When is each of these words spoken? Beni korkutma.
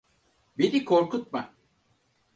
Beni 0.57 0.85
korkutma. 0.85 1.53